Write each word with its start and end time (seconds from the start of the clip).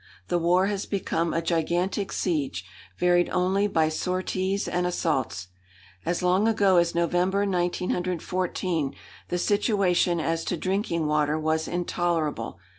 The 0.29 0.39
war 0.39 0.65
has 0.65 0.87
become 0.87 1.31
a 1.31 1.43
gigantic 1.43 2.11
siege, 2.11 2.65
varied 2.97 3.29
only 3.29 3.67
by 3.67 3.89
sorties 3.89 4.67
and 4.67 4.87
assaults. 4.87 5.49
As 6.07 6.23
long 6.23 6.47
ago 6.47 6.77
as 6.77 6.95
November, 6.95 7.41
1914, 7.45 8.95
the 9.27 9.37
situation 9.37 10.19
as 10.19 10.43
to 10.45 10.57
drinking 10.57 11.05
water 11.05 11.37
was 11.37 11.67
intolerable. 11.67 12.57